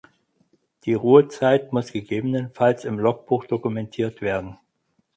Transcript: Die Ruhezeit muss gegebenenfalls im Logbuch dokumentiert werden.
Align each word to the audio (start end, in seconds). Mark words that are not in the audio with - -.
Die 0.85 0.95
Ruhezeit 0.95 1.73
muss 1.73 1.91
gegebenenfalls 1.91 2.85
im 2.85 2.97
Logbuch 2.97 3.45
dokumentiert 3.45 4.19
werden. 4.23 4.57